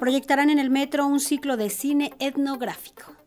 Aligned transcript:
proyectarán 0.00 0.50
en 0.50 0.58
el 0.58 0.70
metro 0.70 1.06
un 1.06 1.20
ciclo 1.20 1.56
de 1.56 1.70
cine 1.70 2.12
etnográfico. 2.18 3.19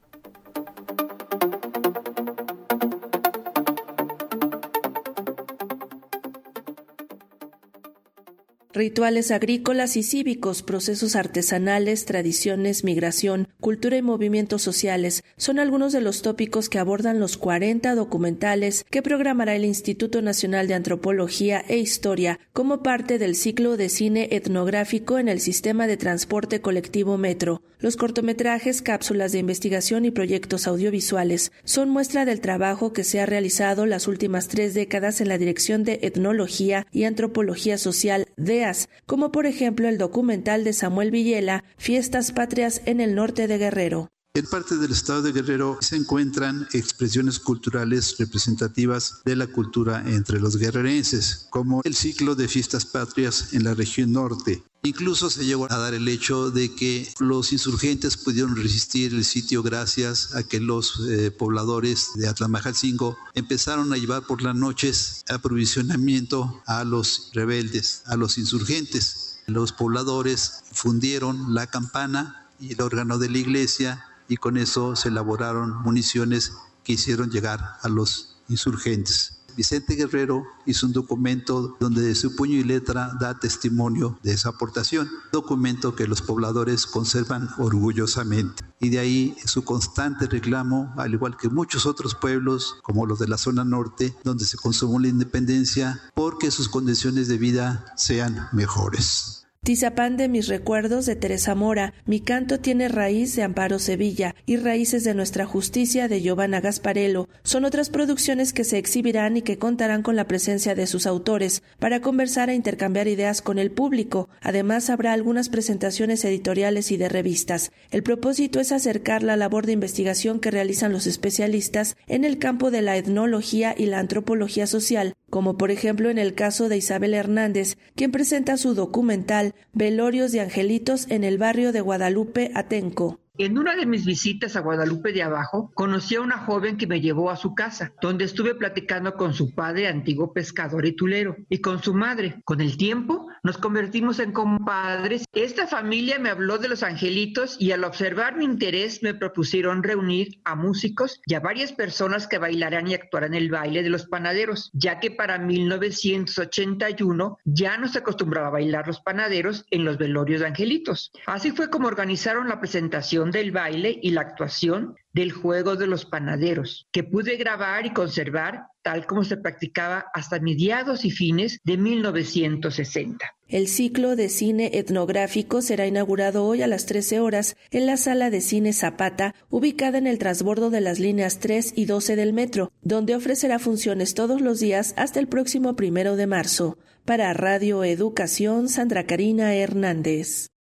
Rituales 8.75 9.29
agrícolas 9.29 9.96
y 9.97 10.01
cívicos, 10.01 10.63
procesos 10.63 11.15
artesanales, 11.15 12.06
tradiciones, 12.06 12.83
migración, 12.83 13.47
cultura 13.60 13.97
y 13.97 14.01
movimientos 14.01 14.63
sociales 14.63 15.24
son 15.38 15.60
algunos 15.60 15.94
de 15.94 16.02
los 16.02 16.23
tópicos 16.23 16.70
que 16.70 16.80
abordan 16.80 17.20
los 17.20 17.38
40 17.38 17.94
documentales 17.94 18.84
que 18.89 19.03
programará 19.03 19.55
el 19.55 19.63
Instituto 19.63 20.23
Nacional 20.23 20.67
de 20.67 20.73
Antropología 20.73 21.63
e 21.67 21.77
Historia 21.77 22.39
como 22.52 22.81
parte 22.81 23.20
del 23.20 23.35
ciclo 23.35 23.77
de 23.77 23.89
cine 23.89 24.30
etnográfico 24.31 25.20
en 25.20 25.27
el 25.27 25.40
sistema 25.40 25.85
de 25.85 25.98
transporte 25.98 26.59
colectivo 26.59 27.20
Metro. 27.20 27.62
Los 27.77 27.95
cortometrajes, 27.95 28.81
cápsulas 28.81 29.34
de 29.34 29.40
investigación 29.40 30.05
y 30.05 30.09
proyectos 30.09 30.67
audiovisuales 30.67 31.51
son 31.63 31.90
muestra 31.90 32.26
del 32.26 32.40
trabajo 32.40 32.91
que 32.91 33.03
se 33.03 33.20
ha 33.20 33.27
realizado 33.27 33.85
las 33.85 34.07
últimas 34.07 34.48
tres 34.48 34.73
décadas 34.73 35.21
en 35.21 35.27
la 35.27 35.37
Dirección 35.37 35.84
de 35.84 35.99
Etnología 36.01 36.87
y 36.91 37.03
Antropología 37.03 37.77
Social 37.77 38.26
de 38.37 38.62
como 39.05 39.31
por 39.31 39.45
ejemplo 39.45 39.88
el 39.88 39.98
documental 39.98 40.63
de 40.63 40.73
Samuel 40.73 41.12
Villela, 41.12 41.63
Fiestas 41.77 42.31
Patrias 42.31 42.81
en 42.85 43.02
el 43.02 43.16
norte 43.16 43.48
de 43.48 43.58
Guerrero. 43.58 44.09
En 44.35 44.48
parte 44.48 44.77
del 44.77 44.91
estado 44.91 45.21
de 45.21 45.31
Guerrero 45.31 45.77
se 45.81 45.95
encuentran 45.95 46.68
expresiones 46.73 47.40
culturales 47.40 48.18
representativas 48.18 49.21
de 49.26 49.35
la 49.35 49.45
cultura 49.45 50.04
entre 50.07 50.40
los 50.40 50.57
guerrerenses, 50.57 51.45
como 51.52 51.81
el 51.84 51.94
ciclo 51.94 52.34
de 52.34 52.48
fiestas 52.48 52.85
patrias 52.85 53.54
en 53.54 53.63
la 53.63 53.76
región 53.76 54.12
norte. 54.12 54.63
Incluso 54.85 55.29
se 55.29 55.45
llegó 55.45 55.71
a 55.71 55.77
dar 55.77 55.93
el 55.93 56.09
hecho 56.09 56.51
de 56.51 56.75
que 56.75 57.07
los 57.19 57.53
insurgentes 57.53 58.17
pudieron 58.17 58.53
resistir 58.57 59.13
el 59.13 59.23
sitio 59.23 59.63
gracias 59.63 60.35
a 60.35 60.43
que 60.43 60.59
los 60.59 60.99
eh, 61.07 61.31
pobladores 61.31 62.09
de 62.15 62.27
Atlamajalcingo 62.27 63.17
empezaron 63.34 63.93
a 63.93 63.98
llevar 63.98 64.23
por 64.23 64.42
las 64.42 64.56
noches 64.56 65.23
aprovisionamiento 65.30 66.62
a 66.66 66.84
los 66.84 67.31
rebeldes, 67.34 68.03
a 68.08 68.17
los 68.17 68.38
insurgentes. 68.38 69.40
Los 69.48 69.72
pobladores 69.72 70.64
fundieron 70.73 71.53
la 71.53 71.68
campana 71.68 72.50
y 72.59 72.73
el 72.73 72.81
órgano 72.81 73.18
de 73.18 73.30
la 73.30 73.38
iglesia 73.38 74.03
y 74.28 74.36
con 74.36 74.58
eso 74.58 74.97
se 74.97 75.08
elaboraron 75.08 75.81
municiones 75.81 76.52
que 76.84 76.94
hicieron 76.94 77.31
llegar 77.31 77.78
a 77.81 77.88
los 77.88 78.36
insurgentes. 78.50 79.43
Vicente 79.56 79.96
Guerrero 79.96 80.46
hizo 80.66 80.88
un 80.88 80.94
documento 80.94 81.78
donde 81.80 82.02
de 82.02 82.16
su 82.16 82.36
puño 82.36 82.58
y 82.58 82.64
letra 82.64 83.12
da 83.20 83.40
testimonio 83.40 84.18
de 84.23 84.34
esa 84.34 84.50
aportación, 84.50 85.09
documento 85.32 85.96
que 85.96 86.08
los 86.08 86.22
pobladores 86.22 86.86
conservan 86.86 87.50
orgullosamente. 87.58 88.64
Y 88.80 88.90
de 88.90 89.00
ahí 89.00 89.38
su 89.46 89.64
constante 89.64 90.28
reclamo, 90.28 90.94
al 90.98 91.14
igual 91.14 91.38
que 91.38 91.50
muchos 91.50 91.86
otros 91.86 92.16
pueblos, 92.16 92.78
como 92.81 93.06
los 93.06 93.20
de 93.20 93.28
la 93.28 93.38
zona 93.38 93.64
norte, 93.64 94.16
donde 94.24 94.46
se 94.46 94.58
consumó 94.58 95.00
la 95.00 95.08
independencia, 95.08 96.02
porque 96.14 96.52
sus 96.52 96.70
condiciones 96.70 97.28
de 97.28 97.38
vida 97.38 97.86
sean 97.96 98.48
mejores. 98.52 99.43
Tizapán 99.64 100.17
de 100.17 100.28
mis 100.28 100.50
recuerdos 100.50 101.06
de 101.06 101.16
Teresa 101.16 101.56
Mora, 101.56 101.94
mi 102.06 102.19
canto 102.19 102.59
tiene 102.59 102.89
raíz 102.89 103.33
de 103.38 103.44
Amparo 103.44 103.80
Sevilla 103.80 104.36
y 104.45 104.58
raíces 104.58 105.06
de 105.06 105.14
nuestra 105.14 105.45
justicia 105.45 106.09
de 106.09 106.22
Giovanna 106.22 106.59
Gasparello. 106.59 107.30
Son 107.44 107.64
otras 107.64 107.89
producciones 107.89 108.52
que 108.52 108.66
se 108.66 108.78
exhibirán 108.78 109.38
y 109.38 109.41
que 109.41 109.58
contarán 109.58 110.03
con 110.03 110.17
la 110.17 110.28
presencia 110.28 110.75
de 110.75 110.86
sus 110.86 111.08
autores 111.08 111.64
para 111.80 112.02
conversar 112.02 112.50
e 112.50 112.56
intercambiar 112.56 113.08
ideas 113.08 113.41
con 113.41 113.58
el 113.58 113.72
público. 113.72 114.28
Además, 114.41 114.89
habrá 114.89 115.14
algunas 115.14 115.47
presentaciones 115.47 116.25
editoriales 116.25 116.91
y 116.91 116.97
de 116.97 117.08
revistas. 117.08 117.72
El 117.89 118.03
propósito 118.03 118.59
es 118.59 118.73
acercar 118.73 119.23
la 119.23 119.38
labor 119.38 119.66
de 119.66 119.72
investigación 119.72 120.41
que 120.41 120.52
realizan 120.52 120.91
los 120.91 121.08
especialistas 121.08 121.95
en 122.08 122.25
el 122.25 122.38
campo 122.38 122.69
de 122.69 122.81
la 122.81 122.97
etnología 122.97 123.73
y 123.78 123.85
la 123.85 124.00
antropología 124.00 124.68
social, 124.68 125.13
como 125.34 125.58
por 125.58 125.72
ejemplo 125.72 126.12
en 126.12 126.20
el 126.20 126.36
caso 126.36 126.70
de 126.70 126.78
Isabel 126.78 127.16
Hernández, 127.16 127.80
quien 127.96 128.12
presenta 128.12 128.56
su 128.56 128.76
documental 128.76 129.56
Velorios 129.74 130.32
de 130.32 130.42
Angelitos 130.42 131.10
en 131.10 131.24
el 131.24 131.40
barrio 131.40 131.72
de 131.72 131.82
Guadalupe, 131.82 132.52
Atenco. 132.54 133.20
En 133.40 133.58
una 133.58 133.76
de 133.76 133.88
mis 133.88 134.06
visitas 134.06 134.56
a 134.56 134.60
Guadalupe 134.60 135.12
de 135.12 135.24
Abajo, 135.24 135.72
conocí 135.74 136.14
a 136.14 136.22
una 136.22 136.38
joven 136.38 136.78
que 136.78 136.86
me 136.86 137.02
llevó 137.02 137.32
a 137.32 137.36
su 137.36 137.56
casa, 137.56 137.92
donde 138.00 138.26
estuve 138.26 138.54
platicando 138.54 139.16
con 139.16 139.34
su 139.34 139.56
padre, 139.56 139.88
antiguo 139.88 140.34
pescador 140.34 140.86
y 140.86 140.96
tulero, 140.96 141.36
y 141.50 141.58
con 141.62 141.82
su 141.82 141.96
madre. 141.96 142.40
Con 142.46 142.62
el 142.62 142.78
tiempo, 142.78 143.22
nos 143.44 143.58
convertimos 143.58 144.20
en 144.20 144.31
compadres. 144.31 145.26
Esta 145.34 145.68
familia 145.68 146.18
me 146.18 146.30
habló 146.30 146.58
de 146.58 146.70
los 146.70 146.81
angelitos 146.81 147.58
y 147.59 147.74
al 147.74 147.84
observar 147.84 148.38
mi 148.38 148.46
interés 148.46 149.04
me 149.04 149.14
propusieron 149.14 149.84
reunir 149.84 150.40
a 150.46 150.56
músicos 150.56 151.22
y 151.26 151.34
a 151.34 151.42
varias 151.42 151.74
personas 151.74 152.28
que 152.28 152.38
bailarán 152.38 152.88
y 152.88 152.94
actuarán 152.94 153.34
el 153.34 153.50
baile 153.50 153.84
de 153.84 153.90
los 153.90 154.06
panaderos, 154.06 154.72
ya 154.74 155.00
que 155.00 155.12
para 155.12 155.38
1981 155.38 157.38
ya 157.44 157.78
no 157.78 157.90
se 157.90 158.00
acostumbraba 158.00 158.48
a 158.48 158.52
bailar 158.52 158.88
los 158.88 159.02
panaderos 159.02 159.66
en 159.72 159.84
los 159.84 159.98
velorios 159.98 160.40
de 160.40 160.48
angelitos. 160.48 161.12
Así 161.26 161.52
fue 161.52 161.70
como 161.70 161.88
organizaron 161.88 162.48
la 162.48 162.62
presentación 162.62 163.32
del 163.32 163.52
baile 163.52 164.00
y 164.02 164.12
la 164.12 164.22
actuación 164.22 164.96
del 165.13 165.31
juego 165.31 165.75
de 165.75 165.88
los 165.88 166.06
panaderos, 166.06 166.88
que 166.91 167.03
pude 167.03 167.38
grabar 167.38 167.85
y 167.85 167.94
conservar 167.94 168.68
tal 168.84 169.06
como 169.06 169.24
se 169.24 169.38
practicaba 169.38 170.06
hasta 170.13 170.40
mediados 170.40 171.06
y 171.06 171.12
fines 171.12 171.59
de 171.63 171.78
1960. 171.78 173.25
El 173.47 173.68
ciclo 173.68 174.16
de 174.16 174.29
cine 174.29 174.72
etnográfico 174.73 175.62
será 175.62 175.88
inaugurado 175.88 176.46
hoy 176.46 176.62
a 176.62 176.68
las 176.68 176.85
13 176.85 177.19
horas 177.19 177.56
en 177.72 177.85
la 177.85 177.97
sala 177.97 178.29
de 178.29 178.41
cine 178.41 178.73
Zapata, 178.73 179.35
ubicada 179.50 179.97
en 179.97 180.07
el 180.07 180.18
transbordo 180.18 180.69
de 180.69 180.81
las 180.81 181.00
líneas 181.00 181.40
3 181.40 181.73
y 181.75 181.85
12 181.85 182.16
del 182.16 182.34
metro, 182.34 182.72
donde 182.81 183.16
ofrecerá 183.16 183.59
funciones 183.59 184.13
todos 184.13 184.41
los 184.41 184.59
días 184.59 184.94
hasta 184.97 185.19
el 185.19 185.28
próximo 185.28 185.75
primero 185.75 186.16
de 186.16 186.28
marzo. 186.28 186.78
Para 187.06 187.34
Radio 187.34 187.84
Educación, 187.84 188.69
Sandra 188.69 189.06
Karina 189.06 189.53
Hernández. 189.56 190.53